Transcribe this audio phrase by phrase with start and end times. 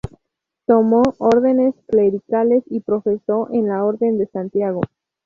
[0.65, 4.81] Tomó órdenes clericales y profesó en la orden de Santiago.